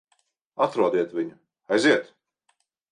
Atrodiet 0.67 1.15
viņu. 1.19 1.39
Aiziet! 1.79 2.13